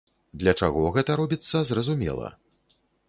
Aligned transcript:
Для 0.43 0.53
чаго 0.61 0.85
гэта 0.95 1.17
робіцца, 1.21 1.61
зразумела. 1.73 2.33